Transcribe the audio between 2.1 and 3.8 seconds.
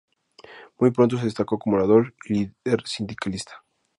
y líder sindicalista.